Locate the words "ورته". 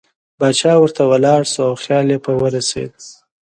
0.79-1.03